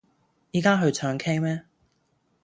[0.49, 1.61] 依家去唱 k 咩